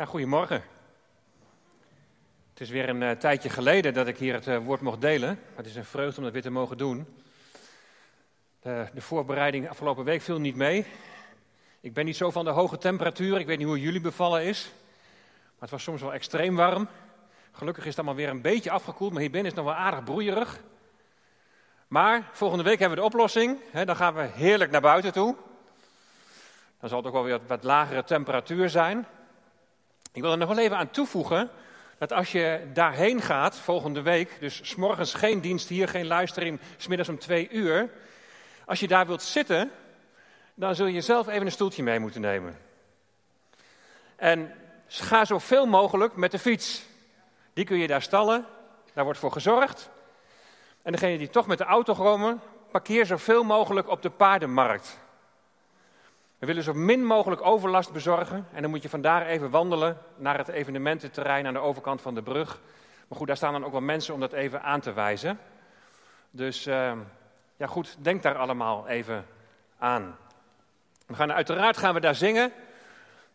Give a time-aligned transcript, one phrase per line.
[0.00, 0.62] Ja, goedemorgen.
[2.50, 5.40] Het is weer een uh, tijdje geleden dat ik hier het uh, woord mocht delen.
[5.54, 7.06] Het is een vreugde om dat weer te mogen doen.
[8.60, 10.86] De, de, voorbereiding afgelopen week viel niet mee.
[11.80, 13.38] Ik ben niet zo van de hoge temperatuur.
[13.38, 14.70] Ik weet niet hoe jullie bevallen is.
[15.42, 16.88] Maar het was soms wel extreem warm.
[17.52, 19.84] Gelukkig is het allemaal weer een beetje afgekoeld, maar hier binnen is het nog wel
[19.84, 20.60] aardig broeierig.
[21.88, 23.58] Maar volgende week hebben we de oplossing.
[23.84, 25.36] Dan gaan we heerlijk naar buiten toe.
[26.80, 29.06] Dan zal het ook wel weer wat lagere temperatuur zijn.
[30.12, 31.50] Ik wil er nog wel even aan toevoegen
[31.98, 37.08] dat als je daarheen gaat volgende week, dus morgens geen dienst hier, geen luistering, smiddags
[37.08, 37.90] om twee uur.
[38.64, 39.70] Als je daar wilt zitten,
[40.54, 42.58] dan zul je zelf even een stoeltje mee moeten nemen.
[44.16, 44.54] En
[44.86, 46.82] ga zoveel mogelijk met de fiets.
[47.52, 48.46] Die kun je daar stallen,
[48.94, 49.90] daar wordt voor gezorgd.
[50.82, 52.40] En degene die toch met de auto komen,
[52.70, 54.98] parkeer zoveel mogelijk op de paardenmarkt.
[56.40, 58.46] We willen zo min mogelijk overlast bezorgen.
[58.52, 62.22] En dan moet je vandaar even wandelen naar het evenemententerrein aan de overkant van de
[62.22, 62.60] brug.
[63.08, 65.38] Maar goed, daar staan dan ook wel mensen om dat even aan te wijzen.
[66.30, 66.92] Dus uh,
[67.56, 69.26] ja goed, denk daar allemaal even
[69.78, 70.16] aan.
[71.06, 72.52] We gaan, uiteraard gaan we daar zingen.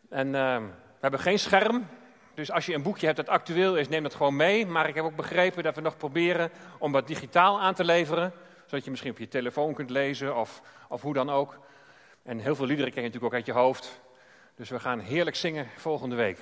[0.10, 1.88] En uh, we hebben geen scherm.
[2.34, 4.66] Dus als je een boekje hebt dat actueel is, neem dat gewoon mee.
[4.66, 8.34] Maar ik heb ook begrepen dat we nog proberen om wat digitaal aan te leveren.
[8.66, 11.58] Zodat je misschien op je telefoon kunt lezen of, of hoe dan ook.
[12.26, 14.02] En heel veel liederen ken je natuurlijk ook uit je hoofd.
[14.56, 16.40] Dus we gaan heerlijk zingen volgende week.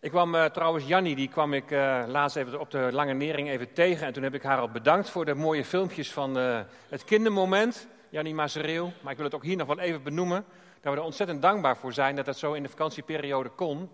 [0.00, 3.48] Ik kwam uh, trouwens, Jannie, die kwam ik uh, laatst even op de Lange Nering
[3.48, 4.06] even tegen.
[4.06, 7.86] En toen heb ik haar al bedankt voor de mooie filmpjes van uh, het kindermoment.
[8.08, 8.92] Jannie Mazereel.
[9.00, 10.44] Maar ik wil het ook hier nog wel even benoemen.
[10.80, 13.90] Dat we er ontzettend dankbaar voor zijn dat dat zo in de vakantieperiode kon.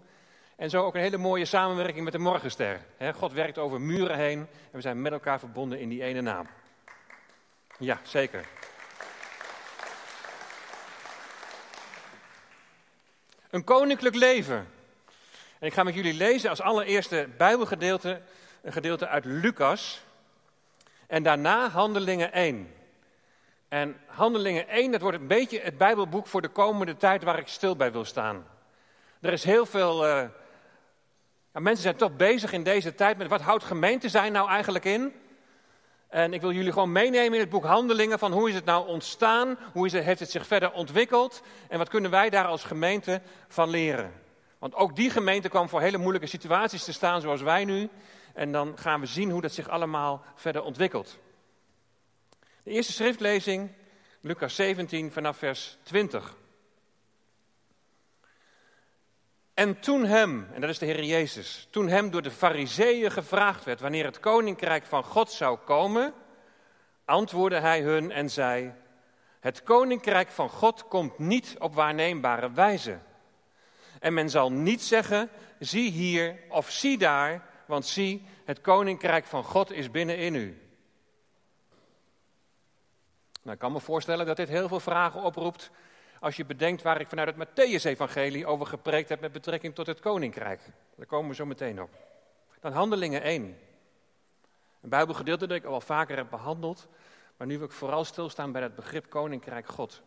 [0.56, 2.80] En zo ook een hele mooie samenwerking met de Morgenster.
[3.14, 6.46] God werkt over muren heen en we zijn met elkaar verbonden in die ene naam.
[7.80, 8.44] Ja, zeker.
[13.50, 14.68] Een koninklijk leven.
[15.58, 18.20] En ik ga met jullie lezen als allereerste Bijbelgedeelte,
[18.62, 20.02] een gedeelte uit Lucas.
[21.06, 22.74] En daarna Handelingen 1.
[23.68, 27.48] En Handelingen 1, dat wordt een beetje het Bijbelboek voor de komende tijd waar ik
[27.48, 28.46] stil bij wil staan.
[29.20, 30.08] Er is heel veel.
[30.08, 30.24] Uh,
[31.52, 35.12] mensen zijn toch bezig in deze tijd met wat houdt gemeente zijn nou eigenlijk in?
[36.08, 38.86] En ik wil jullie gewoon meenemen in het boek Handelingen van hoe is het nou
[38.86, 42.64] ontstaan, hoe is het, heeft het zich verder ontwikkeld en wat kunnen wij daar als
[42.64, 44.12] gemeente van leren.
[44.58, 47.88] Want ook die gemeente kwam voor hele moeilijke situaties te staan zoals wij nu.
[48.34, 51.18] En dan gaan we zien hoe dat zich allemaal verder ontwikkelt.
[52.62, 53.70] De eerste schriftlezing,
[54.20, 56.36] Lucas 17 vanaf vers 20.
[59.58, 63.64] En toen hem, en dat is de Heer Jezus, toen hem door de Fariseeën gevraagd
[63.64, 66.14] werd wanneer het koninkrijk van God zou komen,
[67.04, 68.72] antwoordde hij hun en zei:
[69.40, 72.98] Het koninkrijk van God komt niet op waarneembare wijze.
[74.00, 79.44] En men zal niet zeggen: Zie hier of zie daar, want zie, het koninkrijk van
[79.44, 80.62] God is binnenin u.
[83.42, 85.70] Nou, ik kan me voorstellen dat dit heel veel vragen oproept
[86.20, 90.00] als je bedenkt waar ik vanuit het Matthäus-evangelie over gepreekt heb met betrekking tot het
[90.00, 90.60] koninkrijk.
[90.96, 91.90] Daar komen we zo meteen op.
[92.60, 93.56] Dan Handelingen 1.
[94.82, 96.88] Een Bijbelgedeelte dat ik al vaker heb behandeld,
[97.36, 100.02] maar nu wil ik vooral stilstaan bij het begrip koninkrijk God.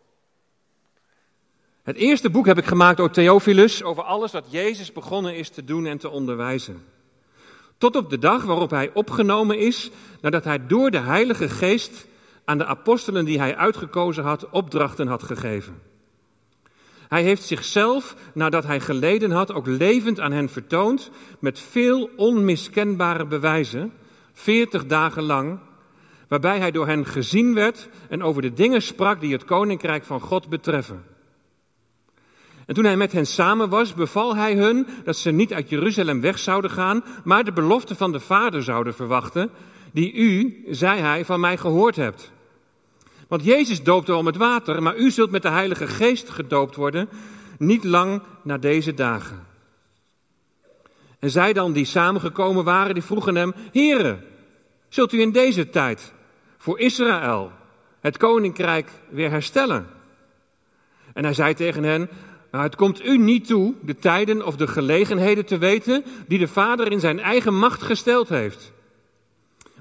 [1.84, 5.64] Het eerste boek heb ik gemaakt door Theophilus over alles wat Jezus begonnen is te
[5.64, 6.86] doen en te onderwijzen.
[7.78, 12.08] Tot op de dag waarop hij opgenomen is, nadat hij door de Heilige Geest
[12.46, 15.91] aan de apostelen die hij uitgekozen had, opdrachten had gegeven.
[17.12, 23.26] Hij heeft zichzelf, nadat hij geleden had, ook levend aan hen vertoond, met veel onmiskenbare
[23.26, 23.94] bewijzen,
[24.34, 25.60] veertig dagen lang,
[26.28, 30.20] waarbij hij door hen gezien werd en over de dingen sprak die het koninkrijk van
[30.20, 31.04] God betreffen.
[32.66, 36.22] En toen hij met hen samen was, beval hij hun dat ze niet uit Jeruzalem
[36.22, 39.50] weg zouden gaan, maar de belofte van de Vader zouden verwachten,
[39.94, 42.32] die u, zei hij, van mij gehoord hebt.
[43.32, 47.10] Want Jezus doopte al met water, maar u zult met de Heilige Geest gedoopt worden,
[47.58, 49.48] niet lang na deze dagen.
[51.20, 54.18] En zij dan die samengekomen waren, die vroegen hem, Heere,
[54.90, 56.14] zult u in deze tijd
[56.58, 57.52] voor Israël
[58.00, 59.88] het koninkrijk weer herstellen?
[61.14, 62.10] En hij zei tegen hen,
[62.52, 66.48] nou, het komt u niet toe de tijden of de gelegenheden te weten die de
[66.48, 68.72] Vader in zijn eigen macht gesteld heeft.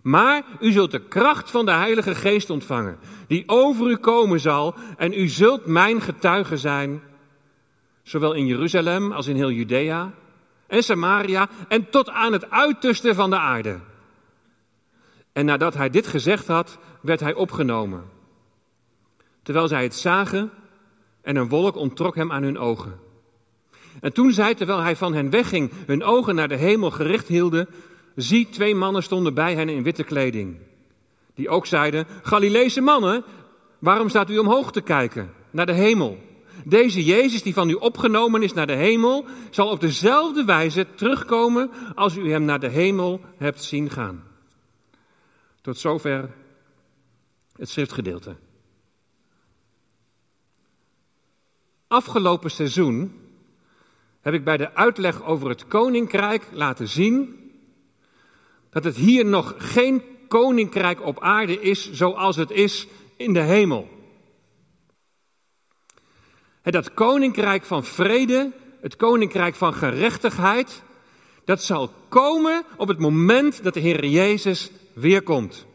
[0.03, 4.75] Maar u zult de kracht van de Heilige Geest ontvangen, die over u komen zal,
[4.97, 7.03] en u zult mijn getuige zijn,
[8.03, 10.13] zowel in Jeruzalem als in heel Judea
[10.67, 13.79] en Samaria en tot aan het uiterste van de aarde.
[15.33, 18.05] En nadat hij dit gezegd had, werd hij opgenomen.
[19.43, 20.51] Terwijl zij het zagen,
[21.23, 22.99] en een wolk onttrok hem aan hun ogen.
[24.01, 27.69] En toen zij, terwijl hij van hen wegging, hun ogen naar de hemel gericht hielden,
[28.17, 30.59] zie, twee mannen stonden bij hen in witte kleding.
[31.35, 33.25] Die ook zeiden, Galileese mannen,
[33.79, 36.19] waarom staat u omhoog te kijken, naar de hemel?
[36.65, 41.71] Deze Jezus die van u opgenomen is naar de hemel, zal op dezelfde wijze terugkomen
[41.95, 44.23] als u hem naar de hemel hebt zien gaan.
[45.61, 46.31] Tot zover
[47.57, 48.37] het schriftgedeelte.
[51.87, 53.21] Afgelopen seizoen
[54.21, 57.50] heb ik bij de uitleg over het koninkrijk laten zien
[58.71, 62.87] dat het hier nog geen koninkrijk op aarde is zoals het is
[63.17, 63.89] in de hemel.
[66.63, 70.83] Dat koninkrijk van vrede, het koninkrijk van gerechtigheid,
[71.45, 75.67] dat zal komen op het moment dat de Heer Jezus weerkomt.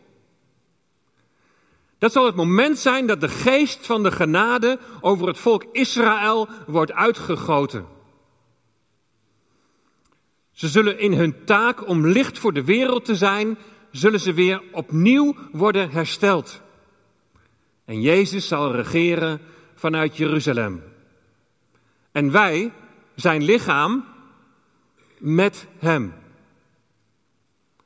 [1.98, 6.48] Dat zal het moment zijn dat de geest van de genade over het volk Israël
[6.68, 7.95] wordt uitgegoten.
[10.56, 13.58] Ze zullen in hun taak om licht voor de wereld te zijn,
[13.92, 16.62] zullen ze weer opnieuw worden hersteld.
[17.86, 19.42] En Jezus zal regeren
[19.74, 20.84] vanuit Jeruzalem.
[22.12, 22.72] En wij,
[23.16, 24.06] zijn lichaam,
[25.18, 26.14] met Hem.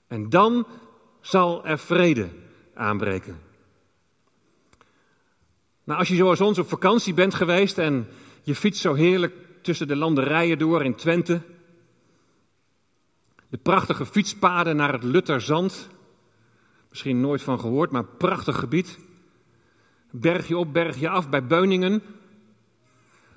[0.07, 0.67] En dan
[1.21, 2.29] zal er vrede
[2.73, 3.39] aanbreken.
[5.83, 8.07] Nou, als je zoals ons op vakantie bent geweest en
[8.41, 11.41] je fietst zo heerlijk tussen de landerijen door in Twente,
[13.49, 15.89] de prachtige fietspaden naar het Lutterzand,
[16.89, 18.99] misschien nooit van gehoord, maar prachtig gebied.
[20.11, 22.01] Bergje op, bergje af bij Beuningen.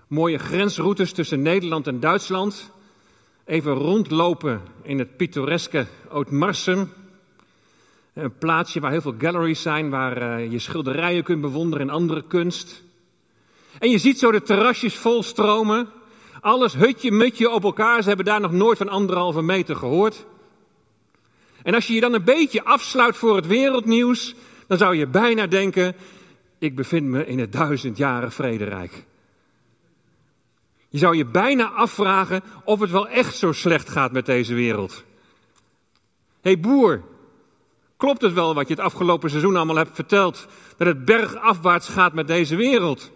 [0.07, 2.73] Mooie grensroutes tussen Nederland en Duitsland.
[3.45, 6.93] Even rondlopen in het pittoreske Oud-Marsum.
[8.15, 12.27] Een plaatsje waar heel veel galleries zijn, waar eh, je schilderijen kunt bewonderen en andere
[12.27, 12.83] kunst.
[13.79, 15.89] En je ziet zo de terrasjes vol stromen.
[16.43, 18.03] Alles hutje, mutje op elkaar.
[18.03, 20.27] Ze hebben daar nog nooit van anderhalve meter gehoord.
[21.63, 24.35] En als je je dan een beetje afsluit voor het wereldnieuws,
[24.67, 25.95] dan zou je bijna denken,
[26.59, 29.05] ik bevind me in het duizend jaren vrederijk.
[30.89, 35.05] Je zou je bijna afvragen of het wel echt zo slecht gaat met deze wereld.
[36.41, 37.03] Hé hey boer,
[37.97, 40.47] klopt het wel wat je het afgelopen seizoen allemaal hebt verteld?
[40.77, 43.13] Dat het bergafwaarts gaat met deze wereld?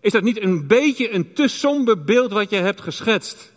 [0.00, 3.52] Is dat niet een beetje een te somber beeld wat je hebt geschetst?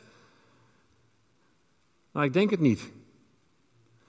[2.13, 2.91] Nou, ik denk het niet.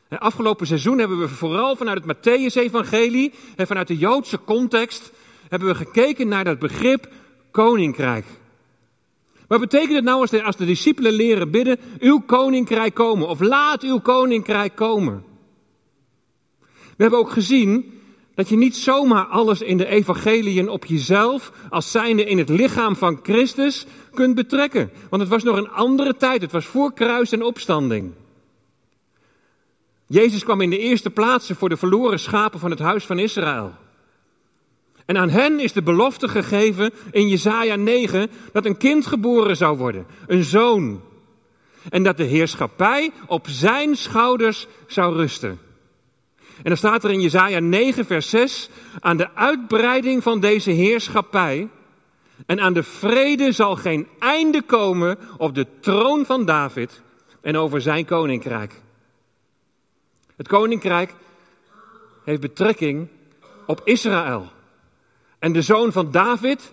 [0.08, 5.12] Afgelopen seizoen hebben we vooral vanuit het Matthäus-evangelie en vanuit de Joodse context
[5.48, 7.08] hebben we gekeken naar dat begrip
[7.50, 8.24] koninkrijk.
[9.46, 13.40] Wat betekent het nou als de, als de discipelen leren bidden, uw koninkrijk komen of
[13.40, 15.24] laat uw koninkrijk komen?
[16.96, 18.01] We hebben ook gezien
[18.42, 22.96] dat je niet zomaar alles in de evangeliën op jezelf, als zijnde in het lichaam
[22.96, 24.90] van Christus, kunt betrekken.
[25.10, 28.12] Want het was nog een andere tijd, het was voor kruis en opstanding.
[30.06, 33.72] Jezus kwam in de eerste plaatsen voor de verloren schapen van het huis van Israël.
[35.06, 39.76] En aan hen is de belofte gegeven in Jesaja 9 dat een kind geboren zou
[39.76, 41.00] worden, een zoon.
[41.90, 45.58] En dat de heerschappij op zijn schouders zou rusten.
[46.62, 48.68] En dan staat er in Jesaja 9 vers 6,
[49.00, 51.68] aan de uitbreiding van deze heerschappij
[52.46, 57.02] en aan de vrede zal geen einde komen op de troon van David
[57.40, 58.80] en over zijn koninkrijk.
[60.36, 61.14] Het koninkrijk
[62.24, 63.08] heeft betrekking
[63.66, 64.50] op Israël.
[65.38, 66.72] En de zoon van David,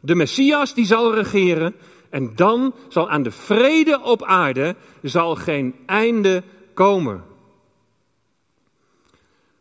[0.00, 1.74] de Messias, die zal regeren.
[2.10, 6.42] En dan zal aan de vrede op aarde zal geen einde
[6.74, 7.24] komen.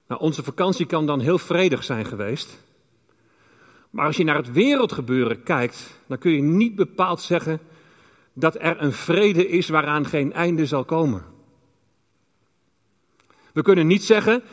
[0.09, 2.63] Nou, onze vakantie kan dan heel vredig zijn geweest.
[3.89, 7.59] Maar als je naar het wereldgebeuren kijkt, dan kun je niet bepaald zeggen
[8.33, 11.23] dat er een vrede is waaraan geen einde zal komen.
[13.53, 14.43] We kunnen niet zeggen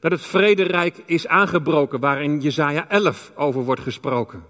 [0.00, 4.44] dat het vrederijk is aangebroken, waarin Jezaja 11 over wordt gesproken.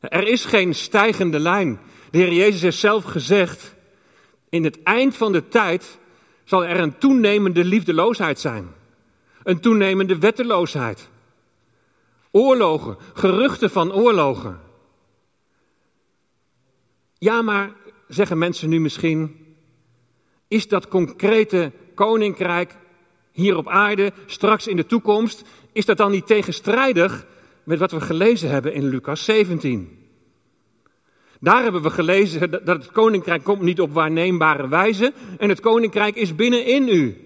[0.00, 1.80] Er is geen stijgende lijn.
[2.10, 3.74] De Heer Jezus heeft zelf gezegd,
[4.48, 5.98] in het eind van de tijd
[6.44, 8.74] zal er een toenemende liefdeloosheid zijn.
[9.46, 11.08] Een toenemende wetteloosheid.
[12.30, 14.60] Oorlogen, geruchten van oorlogen.
[17.18, 17.72] Ja, maar
[18.08, 19.46] zeggen mensen nu misschien,
[20.48, 22.76] is dat concrete koninkrijk
[23.32, 27.26] hier op aarde, straks in de toekomst, is dat dan niet tegenstrijdig
[27.64, 30.08] met wat we gelezen hebben in Lucas 17?
[31.40, 36.16] Daar hebben we gelezen dat het koninkrijk komt niet op waarneembare wijze en het koninkrijk
[36.16, 37.25] is binnenin u.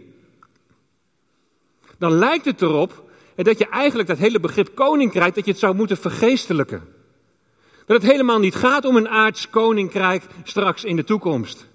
[2.00, 5.74] Dan lijkt het erop dat je eigenlijk dat hele begrip koninkrijk, dat je het zou
[5.74, 6.82] moeten vergeestelijken.
[7.86, 11.68] Dat het helemaal niet gaat om een aards koninkrijk straks in de toekomst.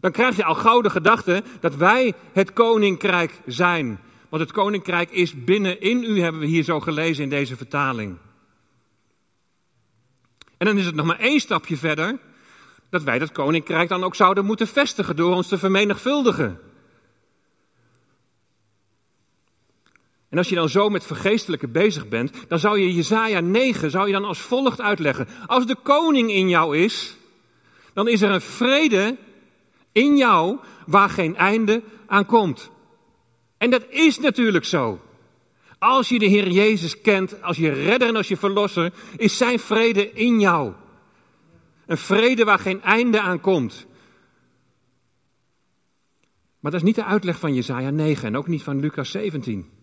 [0.00, 4.00] Dan krijg je al gauw de gedachte dat wij het koninkrijk zijn.
[4.28, 8.16] Want het koninkrijk is binnenin u, hebben we hier zo gelezen in deze vertaling.
[10.56, 12.18] En dan is het nog maar één stapje verder
[12.90, 16.69] dat wij dat koninkrijk dan ook zouden moeten vestigen door ons te vermenigvuldigen.
[20.30, 24.06] En als je dan zo met vergeestelijke bezig bent, dan zou je Jezaja 9 zou
[24.06, 25.28] je dan als volgt uitleggen.
[25.46, 27.16] Als de koning in jou is,
[27.92, 29.16] dan is er een vrede
[29.92, 32.70] in jou waar geen einde aan komt.
[33.58, 35.00] En dat is natuurlijk zo.
[35.78, 39.58] Als je de Heer Jezus kent, als je redder en als je verlosser, is zijn
[39.58, 40.72] vrede in jou.
[41.86, 43.86] Een vrede waar geen einde aan komt.
[46.60, 49.79] Maar dat is niet de uitleg van Jesaja 9 en ook niet van Lucas 17.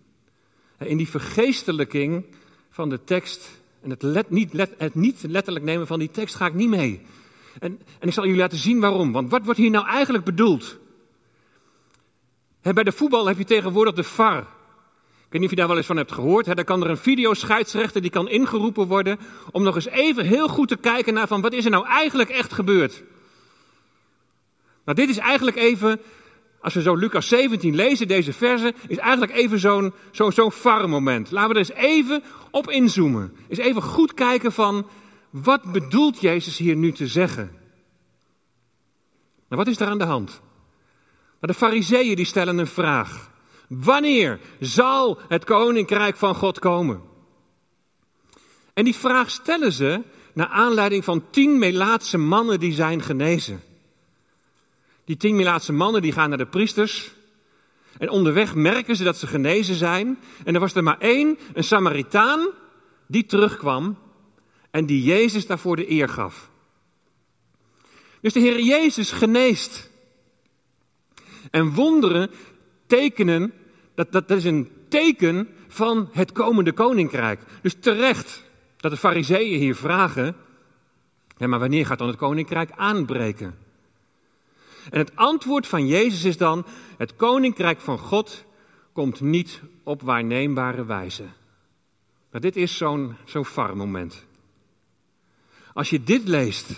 [0.79, 2.25] In die vergeestelijking
[2.69, 3.49] van de tekst
[3.81, 6.69] en het, let, niet, let, het niet letterlijk nemen van die tekst ga ik niet
[6.69, 7.01] mee.
[7.59, 9.11] En, en ik zal jullie laten zien waarom.
[9.11, 10.77] Want wat wordt hier nou eigenlijk bedoeld?
[12.61, 14.39] bij de voetbal heb je tegenwoordig de VAR.
[14.39, 16.45] Ik weet niet of je daar wel eens van hebt gehoord.
[16.45, 16.53] Hè?
[16.53, 19.19] Dan kan er een videoscheidsrechter die kan ingeroepen worden
[19.51, 22.29] om nog eens even heel goed te kijken naar van wat is er nou eigenlijk
[22.29, 23.03] echt gebeurd.
[24.85, 25.99] Nou, dit is eigenlijk even,
[26.59, 31.31] als we zo Lucas 17 lezen, deze verse, is eigenlijk even zo'n zo'n VAR-moment.
[31.31, 33.35] Laten we er eens even op inzoomen.
[33.49, 34.87] Eens even goed kijken van
[35.29, 37.51] wat bedoelt Jezus hier nu te zeggen?
[39.49, 40.41] Nou, wat is er aan de hand?
[41.39, 43.31] Maar de fariseeën die stellen een vraag.
[43.67, 47.01] Wanneer zal het koninkrijk van God komen?
[48.73, 50.01] En die vraag stellen ze
[50.33, 53.61] naar aanleiding van tien Melaatse mannen die zijn genezen.
[55.07, 57.11] Die tien Melaatse mannen die gaan naar de priesters.
[57.97, 60.19] En onderweg merken ze dat ze genezen zijn.
[60.43, 62.47] En er was er maar één, een Samaritaan,
[63.07, 63.97] die terugkwam
[64.71, 66.49] en die Jezus daarvoor de eer gaf.
[68.21, 69.89] Dus de Heer Jezus geneest.
[71.51, 72.29] En wonderen
[72.87, 73.53] tekenen,
[73.95, 77.41] dat, dat, dat is een teken van het komende koninkrijk.
[77.61, 78.43] Dus terecht
[78.77, 80.35] dat de fariseeën hier vragen,
[81.37, 83.66] ja, maar wanneer gaat dan het koninkrijk aanbreken?
[84.89, 86.65] En het antwoord van Jezus is dan,
[86.97, 88.45] het koninkrijk van God
[88.93, 91.23] komt niet op waarneembare wijze.
[92.31, 94.25] Nou, dit is zo'n zo'n moment.
[95.73, 96.69] Als je dit leest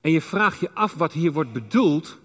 [0.00, 2.18] en je vraagt je af wat hier wordt bedoeld,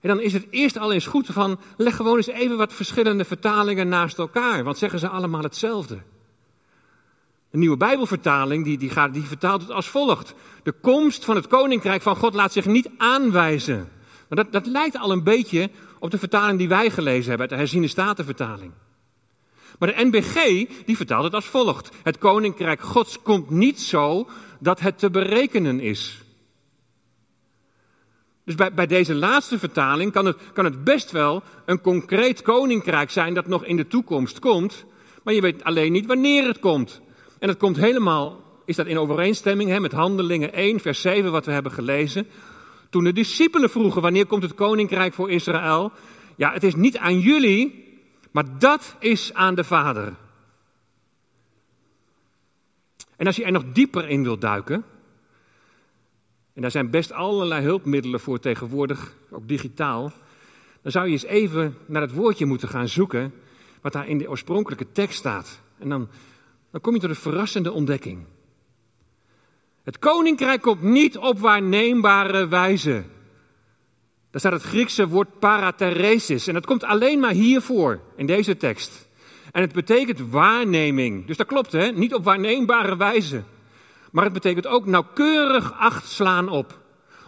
[0.00, 3.88] dan is het eerst al eens goed van, leg gewoon eens even wat verschillende vertalingen
[3.88, 6.02] naast elkaar, want zeggen ze allemaal hetzelfde.
[7.54, 10.34] Een nieuwe Bijbelvertaling die, die, gaat, die vertaalt het als volgt.
[10.62, 13.88] De komst van het koninkrijk van God laat zich niet aanwijzen.
[14.28, 17.54] Maar dat, dat lijkt al een beetje op de vertaling die wij gelezen hebben, de
[17.54, 18.72] herziene statenvertaling.
[19.78, 20.34] Maar de NBG
[20.84, 21.90] die vertaalt het als volgt.
[22.02, 26.24] Het koninkrijk Gods komt niet zo dat het te berekenen is.
[28.44, 33.10] Dus bij, bij deze laatste vertaling kan het, kan het best wel een concreet koninkrijk
[33.10, 34.84] zijn dat nog in de toekomst komt,
[35.22, 37.02] maar je weet alleen niet wanneer het komt.
[37.38, 41.46] En het komt helemaal, is dat in overeenstemming hè, met Handelingen 1, vers 7, wat
[41.46, 42.26] we hebben gelezen.
[42.90, 45.92] Toen de discipelen vroegen wanneer komt het koninkrijk voor Israël,
[46.36, 47.84] ja, het is niet aan jullie,
[48.30, 50.14] maar dat is aan de Vader.
[53.16, 54.84] En als je er nog dieper in wilt duiken,
[56.54, 60.12] en daar zijn best allerlei hulpmiddelen voor tegenwoordig, ook digitaal.
[60.82, 63.34] Dan zou je eens even naar het woordje moeten gaan zoeken,
[63.80, 65.60] wat daar in de oorspronkelijke tekst staat.
[65.78, 66.08] En dan,
[66.74, 68.26] dan kom je tot een verrassende ontdekking.
[69.82, 73.04] Het koninkrijk komt niet op waarneembare wijze.
[74.30, 76.46] Daar staat het Griekse woord paratheresis.
[76.46, 79.08] En dat komt alleen maar hiervoor, in deze tekst.
[79.52, 81.26] En het betekent waarneming.
[81.26, 81.92] Dus dat klopt, hè?
[81.92, 83.42] Niet op waarneembare wijze.
[84.10, 86.80] Maar het betekent ook nauwkeurig acht slaan op.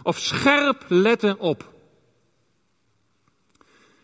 [0.03, 1.73] Of scherp letten op.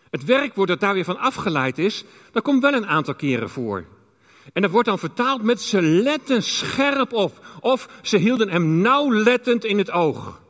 [0.09, 3.92] Het werkwoord dat daar weer van afgeleid is, dat komt wel een aantal keren voor.
[4.53, 7.45] En dat wordt dan vertaald met ze letten scherp op.
[7.59, 10.41] Of ze hielden hem nauwlettend in het oog.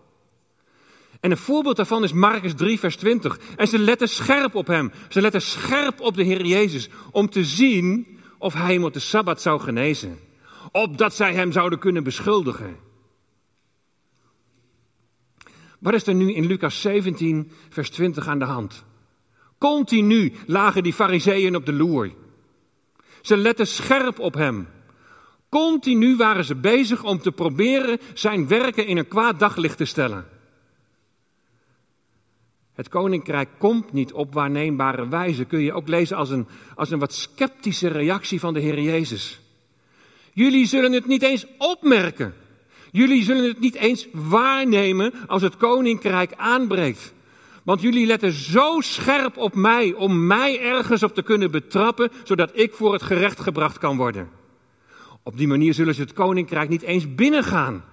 [1.19, 3.39] En een voorbeeld daarvan is Marcus 3, vers 20.
[3.55, 4.91] En ze letten scherp op hem.
[5.09, 6.89] Ze letten scherp op de Heer Jezus.
[7.11, 10.19] Om te zien of hij hem op de Sabbat zou genezen
[10.71, 12.77] opdat zij hem zouden kunnen beschuldigen.
[15.79, 18.83] Wat is er nu in Lucas 17, vers 20 aan de hand?
[19.57, 22.11] Continu lagen die fariseeën op de loer.
[23.23, 24.67] Ze letten scherp op hem.
[25.49, 30.25] Continu waren ze bezig om te proberen zijn werken in een kwaad daglicht te stellen.
[32.73, 35.45] Het koninkrijk komt niet op waarneembare wijze.
[35.45, 39.39] Kun je ook lezen als een, als een wat sceptische reactie van de Heer Jezus.
[40.33, 42.33] Jullie zullen het niet eens opmerken.
[42.91, 47.13] Jullie zullen het niet eens waarnemen als het koninkrijk aanbreekt.
[47.63, 52.51] Want jullie letten zo scherp op mij om mij ergens op te kunnen betrappen, zodat
[52.53, 54.29] ik voor het gerecht gebracht kan worden.
[55.23, 57.83] Op die manier zullen ze het koninkrijk niet eens binnengaan.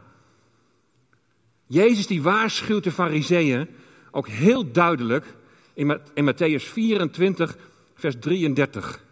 [1.67, 3.69] Jezus die waarschuwt de fariseeën
[4.11, 5.35] ook heel duidelijk
[5.75, 7.57] in, Matthäus 24,
[7.95, 9.05] vers 33.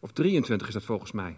[0.00, 1.36] Of 23 is dat volgens mij.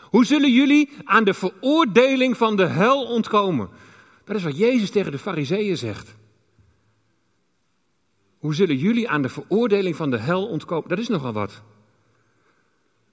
[0.00, 3.68] Hoe zullen jullie aan de veroordeling van de hel ontkomen?
[4.24, 6.14] Dat is wat Jezus tegen de fariseeën zegt.
[8.42, 10.88] Hoe zullen jullie aan de veroordeling van de hel ontkomen?
[10.88, 11.62] Dat is nogal wat.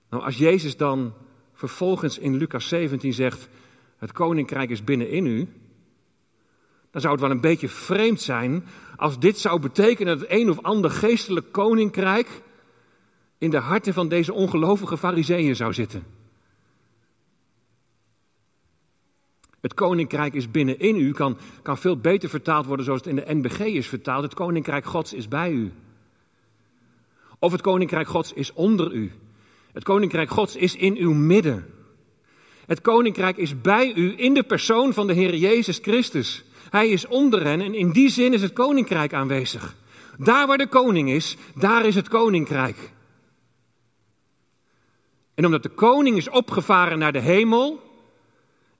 [0.09, 1.13] Nou, als Jezus dan
[1.53, 3.49] vervolgens in Lucas 17 zegt:
[3.97, 5.47] Het koninkrijk is binnenin u.
[6.91, 10.49] Dan zou het wel een beetje vreemd zijn als dit zou betekenen dat het een
[10.49, 12.41] of ander geestelijk koninkrijk
[13.37, 16.18] in de harten van deze ongelovige fariseeën zou zitten.
[19.61, 23.33] Het koninkrijk is binnenin u, kan, kan veel beter vertaald worden zoals het in de
[23.33, 24.23] NBG is vertaald.
[24.23, 25.71] Het koninkrijk Gods is bij u.
[27.39, 29.11] Of het koninkrijk Gods is onder u.
[29.73, 31.65] Het koninkrijk Gods is in uw midden.
[32.65, 36.43] Het koninkrijk is bij u in de persoon van de Heer Jezus Christus.
[36.69, 39.75] Hij is onder hen en in die zin is het koninkrijk aanwezig.
[40.17, 42.91] Daar waar de koning is, daar is het koninkrijk.
[45.33, 47.81] En omdat de koning is opgevaren naar de hemel,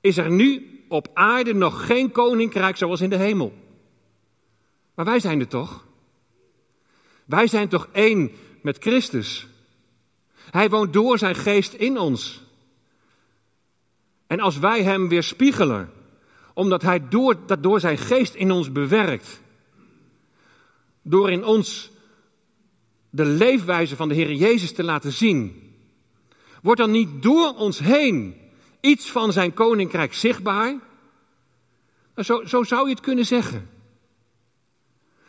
[0.02, 3.54] is er nu op aarde nog geen koninkrijk zoals in de hemel.
[4.96, 5.86] Maar wij zijn er toch?
[7.26, 8.32] Wij zijn toch één
[8.62, 9.48] met Christus?
[10.52, 12.42] Hij woont door zijn geest in ons.
[14.28, 15.92] En als wij hem weerspiegelen,
[16.54, 19.42] omdat hij door, dat door zijn geest in ons bewerkt,
[21.02, 21.92] door in ons
[23.10, 25.74] de leefwijze van de Heer Jezus te laten zien,
[26.62, 28.36] wordt dan niet door ons heen
[28.82, 30.80] iets van zijn koninkrijk zichtbaar?
[32.16, 33.70] Nou, zo, zo zou je het kunnen zeggen.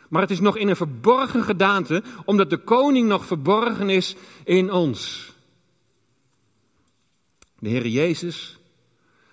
[0.09, 4.71] Maar het is nog in een verborgen gedaante, omdat de koning nog verborgen is in
[4.71, 5.31] ons.
[7.59, 8.59] De Heer Jezus,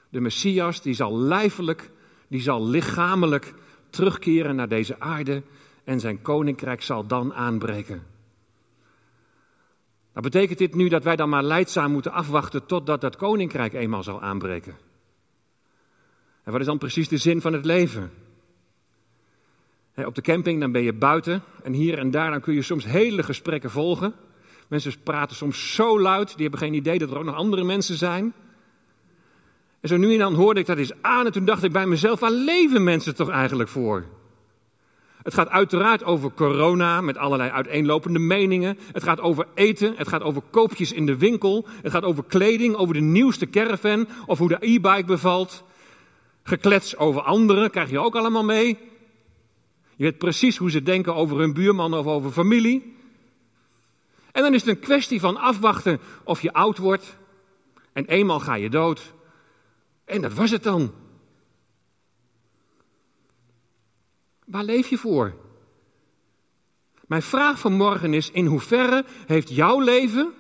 [0.09, 1.91] de Messias, die zal lijfelijk,
[2.29, 3.55] die zal lichamelijk
[3.91, 5.43] terugkeren naar deze aarde
[5.85, 8.18] en zijn koninkrijk zal dan aanbreken.
[10.19, 14.03] Maar betekent dit nu dat wij dan maar leidzaam moeten afwachten totdat dat koninkrijk eenmaal
[14.03, 14.77] zal aanbreken?
[16.43, 18.11] En wat is dan precies de zin van het leven?
[19.95, 22.85] op de camping dan ben je buiten en hier en daar dan kun je soms
[22.85, 24.15] hele gesprekken volgen.
[24.69, 27.97] Mensen praten soms zo luid, die hebben geen idee dat er ook nog andere mensen
[27.97, 28.33] zijn.
[29.81, 31.87] En zo nu en dan hoorde ik dat eens aan en toen dacht ik bij
[31.87, 34.05] mezelf, waar leven mensen toch eigenlijk voor?
[35.29, 38.79] Het gaat uiteraard over corona met allerlei uiteenlopende meningen.
[38.93, 41.67] Het gaat over eten, het gaat over koopjes in de winkel.
[41.83, 45.65] Het gaat over kleding, over de nieuwste caravan of hoe de e-bike bevalt.
[46.43, 48.79] Geklets over anderen krijg je ook allemaal mee.
[49.97, 52.97] Je weet precies hoe ze denken over hun buurman of over familie.
[54.33, 57.17] En dan is het een kwestie van afwachten of je oud wordt.
[57.93, 59.13] En eenmaal ga je dood.
[60.05, 60.93] En dat was het dan.
[64.49, 65.35] Waar leef je voor?
[67.07, 70.33] Mijn vraag vanmorgen is: in hoeverre heeft jouw leven,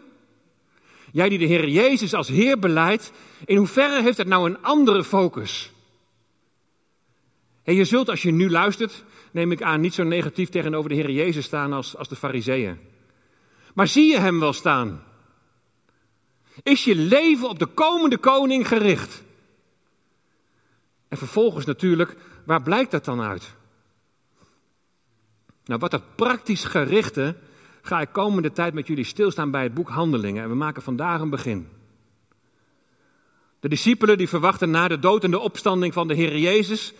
[1.12, 3.12] jij die de Heer Jezus als Heer beleidt,
[3.44, 5.72] in hoeverre heeft het nou een andere focus?
[7.62, 10.94] En je zult als je nu luistert, neem ik aan, niet zo negatief tegenover de
[10.94, 12.78] Heer Jezus staan als, als de Fariseeën.
[13.74, 15.02] Maar zie je Hem wel staan?
[16.62, 19.22] Is je leven op de komende koning gericht?
[21.08, 23.56] En vervolgens natuurlijk, waar blijkt dat dan uit?
[25.68, 27.36] Nou, wat dat praktisch gerichte
[27.82, 30.42] ga ik komende tijd met jullie stilstaan bij het boek Handelingen.
[30.42, 31.68] En we maken vandaag een begin.
[33.60, 36.92] De discipelen die verwachten na de dood en de opstanding van de Heer Jezus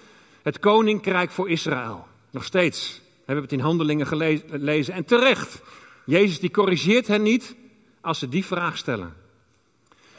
[0.42, 2.07] het koninkrijk voor Israël.
[2.31, 4.94] Nog steeds hebben we het in Handelingen gelezen.
[4.94, 5.62] En terecht,
[6.04, 7.57] Jezus die corrigeert hen niet
[8.00, 9.14] als ze die vraag stellen.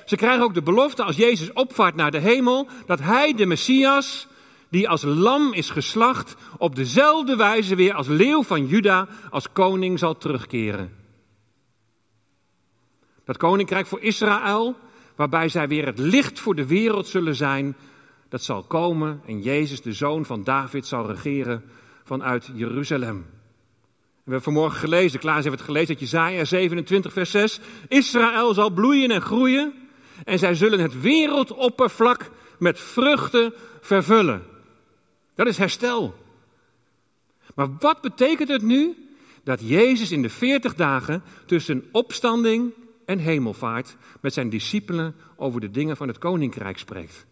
[0.06, 4.28] Ze krijgen ook de belofte als Jezus opvaart naar de hemel dat hij de Messias
[4.70, 10.00] die als lam is geslacht, op dezelfde wijze weer als leeuw van Juda, als koning
[10.00, 10.98] zal terugkeren.
[13.26, 14.76] Dat koninkrijk voor Israël,
[15.16, 17.76] waarbij zij weer het licht voor de wereld zullen zijn,
[18.30, 21.64] dat zal komen en Jezus, de zoon van David, zal regeren
[22.04, 23.26] vanuit Jeruzalem.
[24.30, 27.60] We hebben vanmorgen gelezen, Klaas heeft het gelezen uit Jezaja 27 vers 6.
[27.88, 29.74] Israël zal bloeien en groeien
[30.24, 32.30] en zij zullen het wereldoppervlak
[32.60, 34.44] met vruchten vervullen.
[35.40, 36.16] Dat is herstel.
[37.56, 38.96] Maar wat betekent het nu
[39.44, 42.74] dat Jezus in de 40 dagen tussen opstanding
[43.06, 47.26] en hemelvaart met zijn discipelen over de dingen van het koninkrijk spreekt.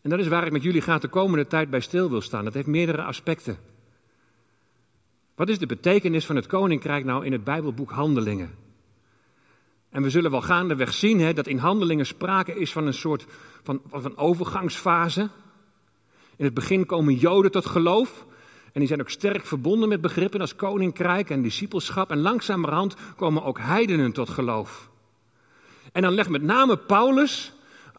[0.00, 2.44] En dat is waar ik met jullie graag de komende tijd bij stil wil staan.
[2.44, 3.58] Dat heeft meerdere aspecten.
[5.34, 8.54] Wat is de betekenis van het koninkrijk nou in het Bijbelboek Handelingen?
[9.90, 13.26] En we zullen wel gaandeweg zien hè, dat in Handelingen sprake is van een soort
[13.62, 15.30] van, van overgangsfase.
[16.36, 18.26] In het begin komen Joden tot geloof.
[18.72, 22.10] En die zijn ook sterk verbonden met begrippen als koninkrijk en discipelschap.
[22.10, 24.88] En langzamerhand komen ook heidenen tot geloof.
[25.92, 27.52] En dan legt met name Paulus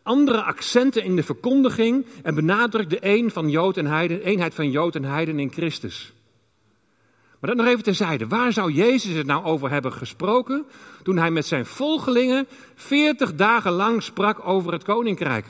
[0.05, 4.71] andere accenten in de verkondiging en benadrukt de een van Jood en heiden, eenheid van
[4.71, 6.13] Jood en heiden in Christus.
[7.39, 8.27] Maar dat nog even terzijde.
[8.27, 10.65] Waar zou Jezus het nou over hebben gesproken
[11.03, 15.45] toen hij met zijn volgelingen 40 dagen lang sprak over het koninkrijk?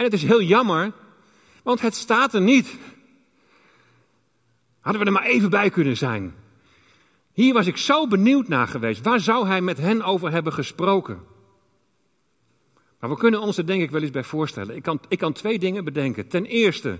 [0.00, 0.92] En het is heel jammer,
[1.62, 2.78] want het staat er niet.
[4.80, 6.34] Hadden we er maar even bij kunnen zijn.
[7.32, 9.04] Hier was ik zo benieuwd naar geweest.
[9.04, 11.20] Waar zou hij met hen over hebben gesproken?
[12.98, 14.76] Maar we kunnen ons er denk ik wel eens bij voorstellen.
[14.76, 16.28] Ik kan, ik kan twee dingen bedenken.
[16.28, 16.98] Ten eerste,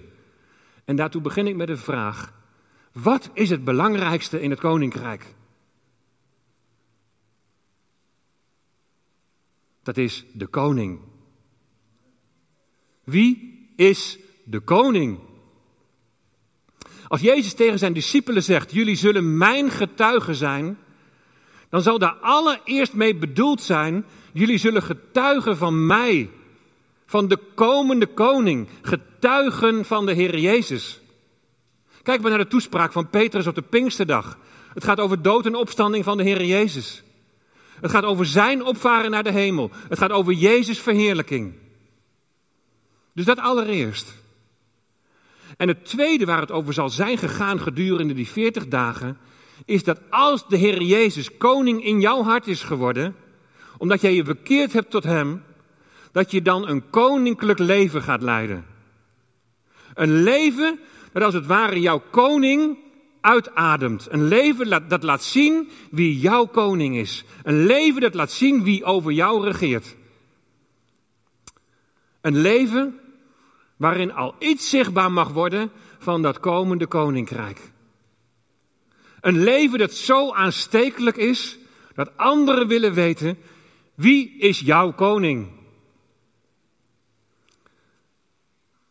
[0.84, 2.32] en daartoe begin ik met een vraag.
[2.92, 5.34] Wat is het belangrijkste in het koninkrijk?
[9.82, 11.09] Dat is de koning.
[13.10, 15.18] Wie is de koning?
[17.08, 20.78] Als Jezus tegen zijn discipelen zegt: Jullie zullen mijn getuigen zijn,
[21.68, 26.30] dan zal daar allereerst mee bedoeld zijn: Jullie zullen getuigen van mij,
[27.06, 31.00] van de komende koning, getuigen van de Heer Jezus.
[32.02, 34.38] Kijk maar naar de toespraak van Petrus op de Pinksterdag.
[34.74, 37.02] Het gaat over dood en opstanding van de Heer Jezus.
[37.80, 39.70] Het gaat over zijn opvaren naar de hemel.
[39.88, 41.54] Het gaat over Jezus' verheerlijking.
[43.14, 44.18] Dus dat allereerst.
[45.56, 49.18] En het tweede waar het over zal zijn gegaan gedurende die 40 dagen,
[49.64, 53.16] is dat als de Heer Jezus koning in jouw hart is geworden,
[53.78, 55.42] omdat jij je bekeerd hebt tot Hem,
[56.12, 58.66] dat je dan een koninklijk leven gaat leiden.
[59.94, 60.80] Een leven
[61.12, 62.78] dat als het ware jouw koning
[63.20, 64.06] uitademt.
[64.10, 67.24] Een leven dat laat zien wie jouw koning is.
[67.42, 69.96] Een leven dat laat zien wie over jou regeert.
[72.20, 72.99] Een leven
[73.80, 77.72] waarin al iets zichtbaar mag worden van dat komende koninkrijk.
[79.20, 81.58] Een leven dat zo aanstekelijk is
[81.94, 83.38] dat anderen willen weten
[83.94, 85.50] wie is jouw koning.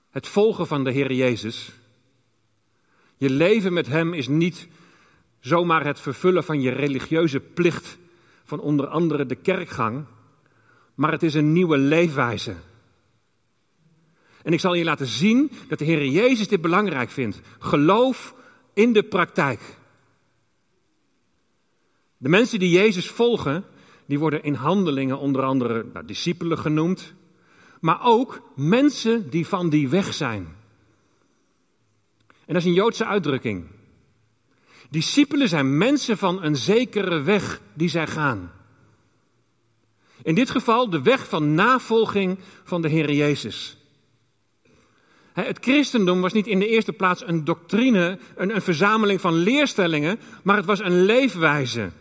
[0.10, 1.72] Het volgen van de Heer Jezus
[3.20, 4.68] je leven met Hem is niet
[5.40, 7.98] zomaar het vervullen van je religieuze plicht
[8.44, 10.06] van onder andere de kerkgang,
[10.96, 12.56] maar het is een nieuwe leefwijze.
[14.50, 17.40] En ik zal je laten zien dat de Heer Jezus dit belangrijk vindt.
[17.60, 18.36] Geloof
[18.74, 19.62] in de praktijk.
[22.18, 23.66] De mensen die Jezus volgen,
[24.06, 27.14] die worden in handelingen onder andere nou, discipelen genoemd,
[27.80, 30.48] maar ook mensen die van die weg zijn.
[32.28, 33.68] En dat is een Joodse uitdrukking.
[34.90, 38.52] Discipelen zijn mensen van een zekere weg die zij gaan.
[40.22, 43.79] In dit geval de weg van navolging van de Heer Jezus.
[45.46, 50.20] Het christendom was niet in de eerste plaats een doctrine, een, een verzameling van leerstellingen,
[50.44, 51.92] maar het was een leefwijze.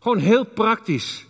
[0.00, 1.26] Gewoon heel praktisch.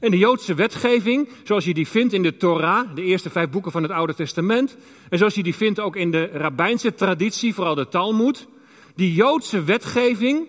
[0.00, 3.72] En de Joodse wetgeving, zoals je die vindt in de Torah, de eerste vijf boeken
[3.72, 4.76] van het Oude Testament,
[5.08, 8.46] en zoals je die vindt ook in de rabbijnse traditie, vooral de Talmud,
[8.94, 10.48] die Joodse wetgeving,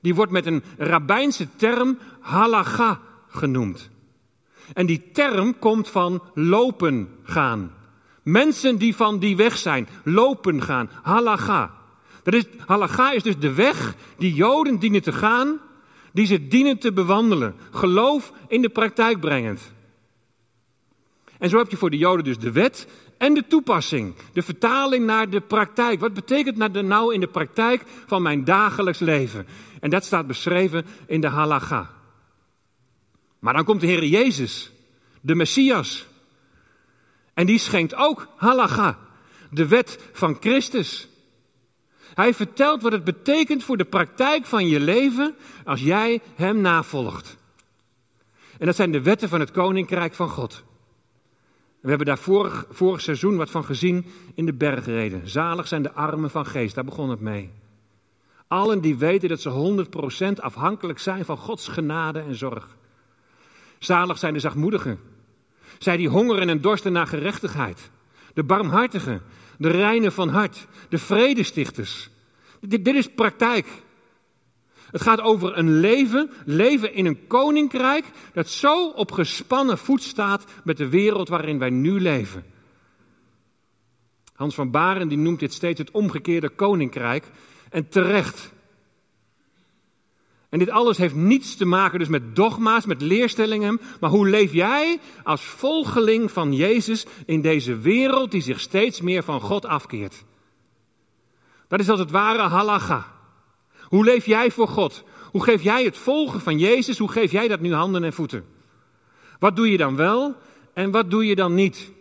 [0.00, 3.90] die wordt met een rabbijnse term halacha genoemd.
[4.72, 7.77] En die term komt van lopen gaan.
[8.28, 11.74] Mensen die van die weg zijn, lopen gaan, halacha.
[12.22, 15.60] Dat is, halacha is dus de weg die Joden dienen te gaan
[16.12, 17.54] die ze dienen te bewandelen.
[17.70, 19.72] Geloof in de praktijk brengend.
[21.38, 22.88] En zo heb je voor de Joden dus de wet
[23.18, 24.14] en de toepassing.
[24.32, 26.00] De vertaling naar de praktijk.
[26.00, 29.46] Wat betekent dat nou in de praktijk van mijn dagelijks leven?
[29.80, 31.90] En dat staat beschreven in de halacha.
[33.38, 34.72] Maar dan komt de Heer Jezus,
[35.20, 36.06] de Messias.
[37.38, 38.98] En die schenkt ook halacha,
[39.50, 41.08] de wet van Christus.
[42.14, 47.36] Hij vertelt wat het betekent voor de praktijk van je leven als jij Hem navolgt.
[48.58, 50.64] En dat zijn de wetten van het Koninkrijk van God.
[51.80, 55.28] We hebben daar vorig, vorig seizoen wat van gezien in de bergreden.
[55.28, 57.50] Zalig zijn de armen van geest, daar begon het mee.
[58.48, 59.86] Allen die weten dat ze
[60.30, 62.76] 100% afhankelijk zijn van Gods genade en zorg.
[63.78, 65.07] Zalig zijn de zachtmoedigen.
[65.78, 67.90] Zij die hongeren en dorsten naar gerechtigheid.
[68.34, 69.22] De barmhartigen,
[69.58, 72.10] de reinen van hart, de vredestichters.
[72.60, 73.66] Dit, is praktijk.
[74.90, 80.44] Het gaat over een leven, leven in een koninkrijk dat zo op gespannen voet staat
[80.64, 82.44] met de wereld waarin wij nu leven.
[84.34, 87.24] Hans van Baren die noemt dit steeds het omgekeerde koninkrijk
[87.70, 88.52] en terecht.
[90.48, 94.52] En dit alles heeft niets te maken dus met dogma's, met leerstellingen, maar hoe leef
[94.52, 100.24] jij als volgeling van Jezus in deze wereld die zich steeds meer van God afkeert?
[101.68, 103.06] Dat is als het ware halacha.
[103.82, 105.04] Hoe leef jij voor God?
[105.30, 106.98] Hoe geef jij het volgen van Jezus?
[106.98, 108.44] Hoe geef jij dat nu handen en voeten?
[109.38, 110.36] Wat doe je dan wel
[110.72, 111.92] en wat doe je dan niet?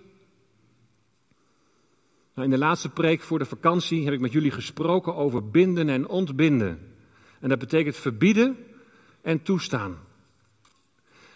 [2.33, 5.89] Nou, in de laatste preek voor de vakantie heb ik met jullie gesproken over binden
[5.89, 6.96] en ontbinden.
[7.39, 8.57] En dat betekent verbieden
[9.21, 9.97] en toestaan.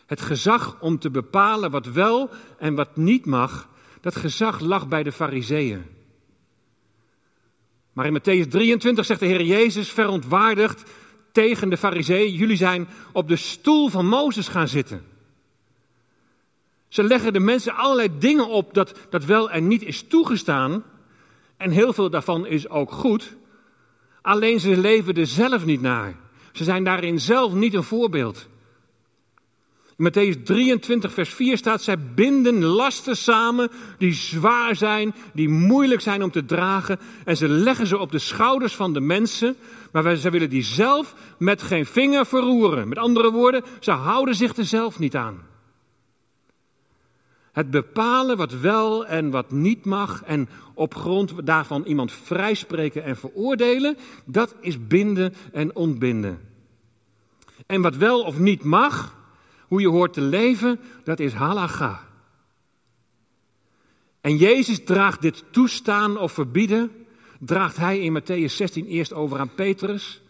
[0.06, 3.70] Het gezag om te bepalen wat wel en wat niet mag,
[4.02, 5.86] dat gezag lag bij de Fariseeën.
[7.94, 10.84] Maar in Matthäus 23 zegt de Heer Jezus verontwaardigd
[11.32, 15.04] tegen de Fariseeën: Jullie zijn op de stoel van Mozes gaan zitten.
[16.88, 20.84] Ze leggen de mensen allerlei dingen op dat, dat wel en niet is toegestaan.
[21.58, 23.36] En heel veel daarvan is ook goed.
[24.21, 26.15] Alleen ze leven er zelf niet naar.
[26.51, 28.47] Ze zijn daarin zelf niet een voorbeeld.
[29.97, 36.01] In Matthäus 23, vers 4 staat: Zij binden lasten samen die zwaar zijn, die moeilijk
[36.01, 36.99] zijn om te dragen.
[37.25, 39.55] En ze leggen ze op de schouders van de mensen.
[39.91, 42.88] Maar zij willen die zelf met geen vinger verroeren.
[42.88, 45.51] Met andere woorden, ze houden zich er zelf niet aan.
[47.52, 53.18] Het bepalen wat wel en wat niet mag en op grond daarvan iemand vrijspreken en
[53.18, 56.40] veroordelen, dat is binden en ontbinden.
[57.66, 59.16] En wat wel of niet mag,
[59.68, 62.00] hoe je hoort te leven, dat is halacha.
[64.22, 66.92] En Jezus draagt dit toestaan of verbieden,
[67.40, 70.22] draagt hij in Matthäus 16 eerst over aan Petrus.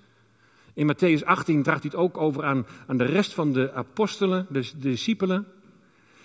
[0.74, 4.48] In Matthäus 18 draagt hij het ook over aan, aan de rest van de apostelen,
[4.50, 5.48] de, de discipelen.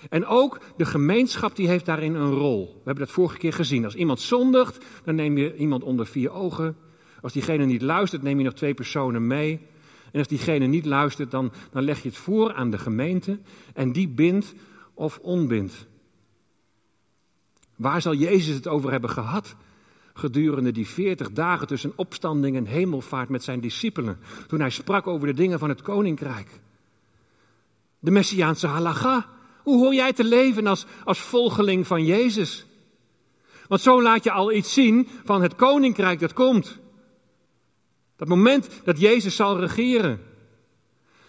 [0.09, 2.67] En ook de gemeenschap die heeft daarin een rol.
[2.67, 3.85] We hebben dat vorige keer gezien.
[3.85, 6.77] Als iemand zondigt, dan neem je iemand onder vier ogen.
[7.21, 9.61] Als diegene niet luistert, neem je nog twee personen mee.
[10.13, 13.39] En als diegene niet luistert, dan, dan leg je het voor aan de gemeente.
[13.75, 14.55] En die bindt
[14.95, 15.87] of onbindt.
[17.77, 19.57] Waar zal Jezus het over hebben gehad?
[20.15, 24.19] Gedurende die veertig dagen tussen opstanding en hemelvaart met zijn discipelen.
[24.47, 26.61] Toen hij sprak over de dingen van het koninkrijk.
[27.99, 29.27] De Messiaanse halacha.
[29.66, 32.66] Hoe hoor jij te leven als, als volgeling van Jezus?
[33.68, 36.79] Want zo laat je al iets zien van het koninkrijk dat komt.
[38.16, 40.20] Dat moment dat Jezus zal regeren.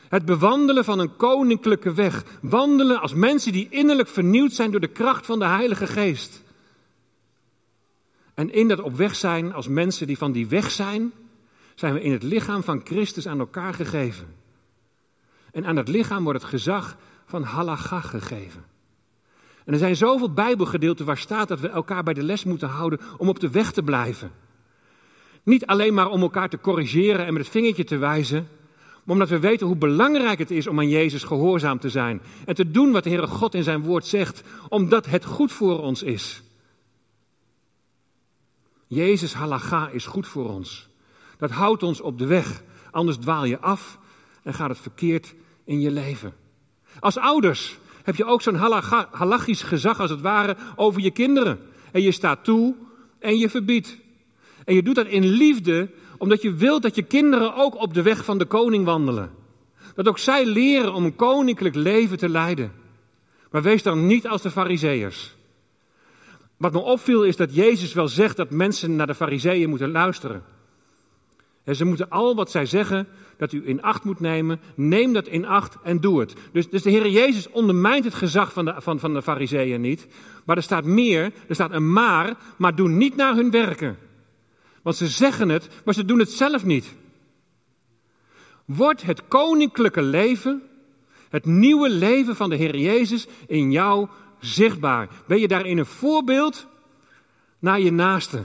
[0.10, 2.24] Het bewandelen van een koninklijke weg.
[2.42, 6.44] Wandelen als mensen die innerlijk vernieuwd zijn door de kracht van de Heilige Geest.
[8.34, 11.12] En in dat op weg zijn als mensen die van die weg zijn,
[11.76, 14.36] zijn we in het lichaam van Christus aan elkaar gegeven.
[15.52, 16.98] En aan dat lichaam wordt het gezag
[17.28, 18.66] van halacha gegeven.
[19.66, 23.00] En er zijn zoveel Bijbelgedeelten waar staat dat we elkaar bij de les moeten houden
[23.18, 24.32] om op de weg te blijven.
[25.44, 28.48] Niet alleen maar om elkaar te corrigeren en met het vingertje te wijzen,
[29.04, 32.56] maar omdat we weten hoe belangrijk het is om aan Jezus gehoorzaam te zijn en
[32.56, 36.04] te doen wat de Heere God in zijn woord zegt, omdat het goed voor ons
[36.04, 36.44] is.
[38.88, 40.90] Jezus halacha is goed voor ons.
[41.38, 44.00] Dat houdt ons op de weg, anders dwaal je af
[44.44, 46.34] en gaat het verkeerd in je leven.
[47.00, 48.56] Als ouders heb je ook zo'n
[49.12, 51.60] halachisch gezag als het ware over je kinderen.
[51.92, 52.76] En je staat toe
[53.20, 53.98] en je verbiedt.
[54.66, 58.02] En je doet dat in liefde, omdat je wilt dat je kinderen ook op de
[58.02, 59.32] weg van de koning wandelen.
[59.96, 62.72] Dat ook zij leren om een koninklijk leven te leiden.
[63.52, 65.36] Maar wees dan niet als de fariseërs.
[66.58, 70.44] Wat me opviel is dat Jezus wel zegt dat mensen naar de fariseeën moeten luisteren.
[71.68, 75.28] En ze moeten al wat zij zeggen, dat u in acht moet nemen, neem dat
[75.28, 76.34] in acht en doe het.
[76.52, 80.08] Dus, dus de Heer Jezus ondermijnt het gezag van de, van, van de fariseeën niet.
[80.46, 83.98] Maar er staat meer, er staat een maar, maar doe niet naar hun werken.
[84.82, 86.96] Want ze zeggen het, maar ze doen het zelf niet.
[88.66, 90.62] Wordt het koninklijke leven,
[91.30, 94.08] het nieuwe leven van de Heer Jezus in jou
[94.40, 95.10] zichtbaar?
[95.28, 96.68] Ben je daarin een voorbeeld
[97.60, 98.44] naar je naaste?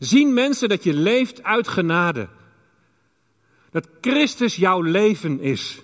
[0.00, 2.28] Zien mensen dat je leeft uit genade?
[3.70, 5.82] Dat Christus jouw leven is?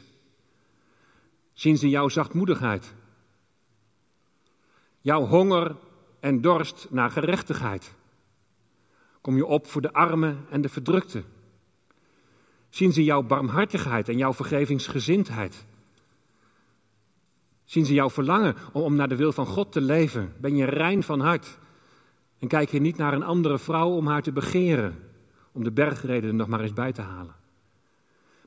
[1.53, 2.95] Zien ze jouw zachtmoedigheid?
[5.01, 5.77] Jouw honger
[6.21, 7.95] en dorst naar gerechtigheid?
[9.21, 11.25] Kom je op voor de armen en de verdrukten?
[12.69, 15.67] Zien ze jouw barmhartigheid en jouw vergevingsgezindheid?
[17.65, 20.35] Zien ze jouw verlangen om, om naar de wil van God te leven?
[20.41, 21.59] Ben je rein van hart?
[22.47, 24.99] En kijk je niet naar een andere vrouw om haar te begeren
[25.53, 27.35] Om de bergreden er nog maar eens bij te halen.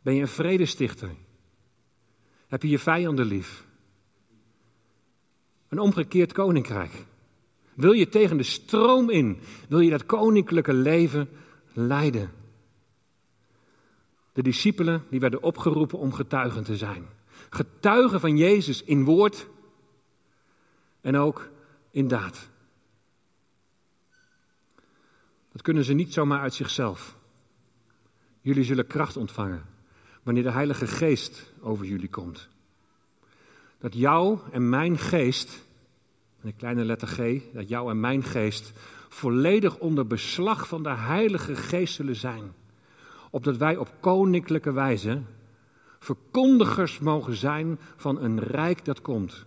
[0.01, 1.09] Ben je een vredestichter?
[2.47, 3.65] Heb je je vijanden lief?
[5.67, 7.05] Een omgekeerd koninkrijk.
[7.73, 9.39] Wil je tegen de stroom in?
[9.69, 11.29] Wil je dat koninklijke leven
[11.73, 12.31] leiden?
[14.33, 17.05] De discipelen die werden opgeroepen om getuigen te zijn.
[17.49, 19.47] Getuigen van Jezus in woord
[21.01, 21.49] en ook
[21.91, 22.49] in daad.
[25.59, 27.17] Dat kunnen ze niet zomaar uit zichzelf.
[28.41, 29.65] Jullie zullen kracht ontvangen
[30.23, 32.49] wanneer de Heilige Geest over jullie komt.
[33.79, 35.67] Dat jou en mijn geest,
[36.41, 38.73] een kleine letter G, dat jou en mijn geest
[39.09, 42.53] volledig onder beslag van de Heilige Geest zullen zijn.
[43.29, 45.21] Opdat wij op koninklijke wijze
[45.99, 49.45] verkondigers mogen zijn van een rijk dat komt.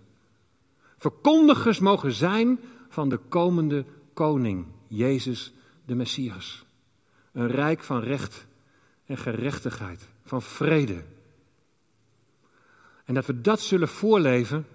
[0.99, 5.53] Verkondigers mogen zijn van de komende koning, Jezus
[5.93, 6.65] de Messias.
[7.33, 8.47] Een rijk van recht
[9.05, 11.05] en gerechtigheid, van vrede.
[13.05, 14.67] En dat we dat zullen voorleven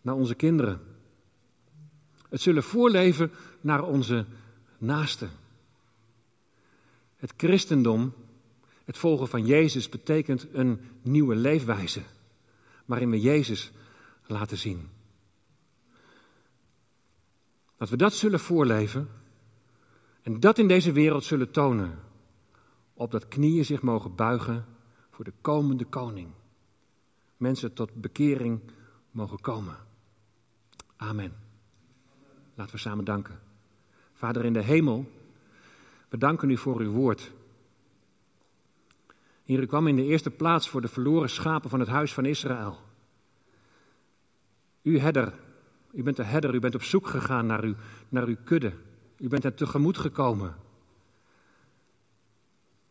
[0.00, 0.80] naar onze kinderen.
[2.28, 4.26] Het zullen voorleven naar onze
[4.78, 5.30] naasten.
[7.16, 8.14] Het christendom,
[8.84, 12.00] het volgen van Jezus, betekent een nieuwe leefwijze.
[12.84, 13.72] Waarin we Jezus
[14.26, 14.88] laten zien.
[17.76, 19.08] Dat we dat zullen voorleven
[20.24, 21.98] en dat in deze wereld zullen tonen.
[22.94, 24.64] Opdat knieën zich mogen buigen
[25.10, 26.28] voor de komende koning.
[27.36, 28.60] Mensen tot bekering
[29.10, 29.76] mogen komen.
[30.96, 31.32] Amen.
[32.54, 33.40] Laten we samen danken.
[34.12, 35.10] Vader in de hemel,
[36.08, 37.32] we danken u voor uw woord.
[39.42, 42.24] Hier u kwam in de eerste plaats voor de verloren schapen van het huis van
[42.24, 42.78] Israël.
[44.82, 45.34] U herder,
[45.92, 47.74] u bent de herder, u bent op zoek gegaan naar, uw,
[48.08, 48.72] naar uw kudde.
[49.24, 50.54] U bent hen tegemoet gekomen.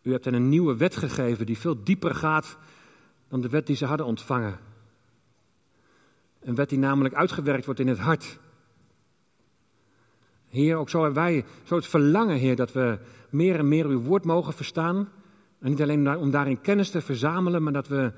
[0.01, 2.57] U hebt hen een nieuwe wet gegeven die veel dieper gaat
[3.27, 4.59] dan de wet die ze hadden ontvangen.
[6.39, 8.39] Een wet die namelijk uitgewerkt wordt in het hart.
[10.47, 14.01] Heer, ook zo hebben wij zo het verlangen, Heer, dat we meer en meer uw
[14.01, 15.09] woord mogen verstaan.
[15.59, 18.11] En niet alleen om daarin kennis te verzamelen, maar dat we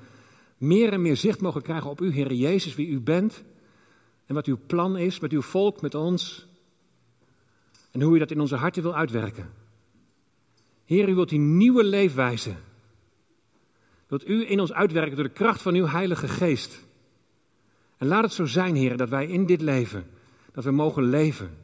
[0.57, 3.43] meer en meer zicht mogen krijgen op u, Heer Jezus, wie u bent.
[4.25, 6.53] En wat uw plan is met uw volk, met ons.
[7.95, 9.49] En hoe u dat in onze harten wil uitwerken.
[10.85, 12.55] Heer, u wilt die nieuwe leefwijze.
[14.07, 16.85] Wilt u in ons uitwerken door de kracht van uw Heilige Geest.
[17.97, 20.07] En laat het zo zijn, Heer, dat wij in dit leven,
[20.51, 21.57] dat we mogen leven.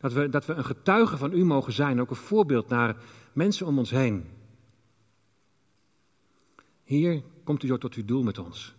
[0.00, 2.96] Dat we, dat we een getuige van u mogen zijn, ook een voorbeeld naar
[3.32, 4.24] mensen om ons heen.
[6.84, 8.74] Hier komt u tot uw doel met ons.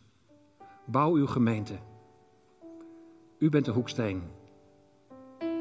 [0.86, 1.80] Bouw uw gemeente.
[3.40, 4.38] U bent de hoeksteen.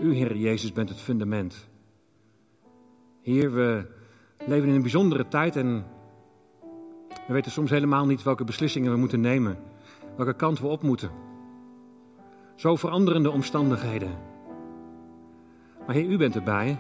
[0.00, 1.68] U, Heer Jezus, bent het fundament.
[3.22, 3.87] Heer, we
[4.46, 5.87] leven in een bijzondere tijd en
[7.26, 9.58] we weten soms helemaal niet welke beslissingen we moeten nemen,
[10.16, 11.11] welke kant we op moeten.
[12.54, 14.18] Zo veranderende omstandigheden.
[15.87, 16.78] Maar Heer, u bent erbij.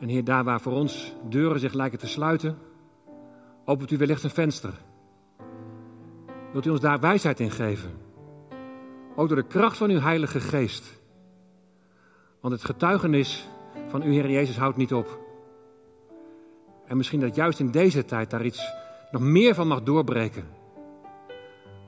[0.00, 2.58] En Heer, daar waar voor ons deuren zich lijken te sluiten,
[3.64, 4.72] opent u wellicht een venster.
[6.52, 7.90] Wilt u ons daar wijsheid in geven?
[9.16, 11.04] Ook door de kracht van uw Heilige Geest.
[12.46, 13.48] Want het getuigenis
[13.88, 15.18] van uw Heer Jezus houdt niet op.
[16.84, 18.72] En misschien dat juist in deze tijd daar iets
[19.10, 20.44] nog meer van mag doorbreken.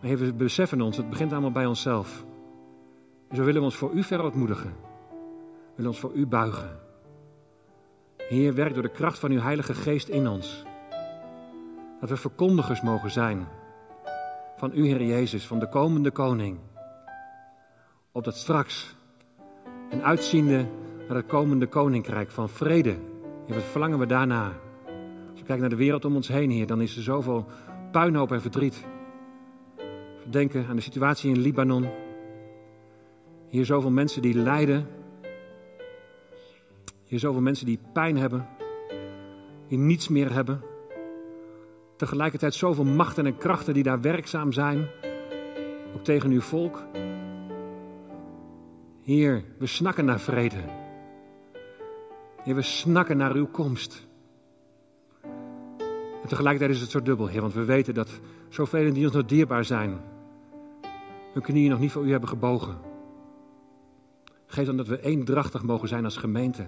[0.01, 2.25] Maar we beseffen ons, het begint allemaal bij onszelf.
[3.29, 4.75] En zo willen we ons voor u verootmoedigen.
[5.49, 6.81] We willen ons voor u buigen.
[8.17, 10.65] Heer, werk door de kracht van uw Heilige Geest in ons.
[12.01, 13.49] Dat we verkondigers mogen zijn
[14.57, 16.59] van u, Heer Jezus, van de komende koning.
[18.13, 18.97] Opdat straks
[19.89, 20.67] en uitziende
[21.09, 22.97] naar het komende koninkrijk van vrede.
[23.47, 24.45] Heer, wat verlangen we daarna?
[25.31, 27.47] Als we kijken naar de wereld om ons heen, Heer, dan is er zoveel
[27.93, 28.85] puinhoop en verdriet.
[30.25, 31.89] We denken aan de situatie in Libanon.
[33.49, 34.87] Hier zoveel mensen die lijden.
[37.05, 38.47] Hier zoveel mensen die pijn hebben.
[39.69, 40.63] Die niets meer hebben.
[41.97, 44.89] Tegelijkertijd zoveel machten en krachten die daar werkzaam zijn.
[45.95, 46.83] Ook tegen uw volk.
[49.09, 50.65] Heer, we snakken naar vrede.
[52.43, 54.07] Heer, we snakken naar uw komst.
[56.23, 59.25] En tegelijkertijd is het zo dubbel, Heer, want we weten dat zoveel die ons nog
[59.25, 60.01] dierbaar zijn,
[61.33, 62.79] hun knieën nog niet voor u hebben gebogen.
[64.47, 66.67] Geef dan dat we eendrachtig mogen zijn als gemeente,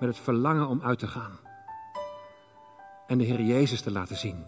[0.00, 1.38] met het verlangen om uit te gaan.
[3.06, 4.44] En de Heer Jezus te laten zien.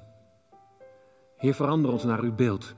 [1.37, 2.75] Heer, verander ons naar uw beeld.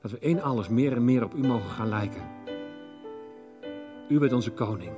[0.00, 2.37] Dat we in alles meer en meer op u mogen gaan lijken.
[4.08, 4.92] U bent onze koning.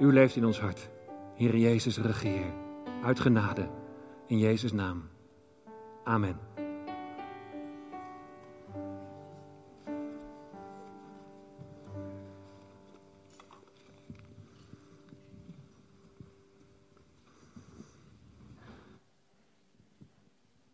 [0.00, 0.90] U leeft in ons hart.
[1.34, 2.52] Heer Jezus, regeer.
[3.02, 3.68] Uit genade.
[4.26, 5.08] In Jezus' naam.
[6.04, 6.47] Amen.